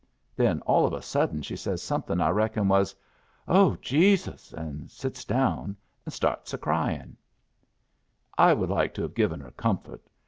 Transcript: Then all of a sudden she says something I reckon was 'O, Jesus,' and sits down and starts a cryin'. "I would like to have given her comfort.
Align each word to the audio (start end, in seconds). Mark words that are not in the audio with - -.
Then 0.35 0.61
all 0.61 0.87
of 0.87 0.93
a 0.93 1.01
sudden 1.03 1.43
she 1.43 1.55
says 1.55 1.79
something 1.79 2.19
I 2.19 2.29
reckon 2.31 2.67
was 2.67 2.95
'O, 3.47 3.75
Jesus,' 3.81 4.51
and 4.51 4.89
sits 4.89 5.23
down 5.23 5.77
and 6.05 6.11
starts 6.11 6.55
a 6.55 6.57
cryin'. 6.57 7.15
"I 8.35 8.51
would 8.53 8.71
like 8.71 8.95
to 8.95 9.03
have 9.03 9.13
given 9.13 9.39
her 9.41 9.51
comfort. 9.51 10.01